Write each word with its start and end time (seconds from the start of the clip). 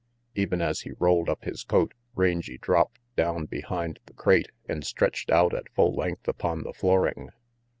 Even 0.33 0.63
as 0.63 0.79
he 0.81 0.93
rolled 0.97 1.29
up 1.29 1.43
his 1.43 1.63
coat, 1.63 1.93
Rangy 2.15 2.57
dropped 2.57 2.99
down 3.15 3.45
behind 3.45 3.99
the 4.07 4.13
crate 4.15 4.49
and 4.67 4.83
stretched 4.83 5.29
out 5.29 5.53
at 5.53 5.69
full 5.75 5.93
length 5.93 6.27
upon 6.27 6.63
the 6.63 6.73
flooring. 6.73 7.29